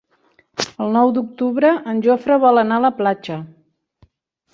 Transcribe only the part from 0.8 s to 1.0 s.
El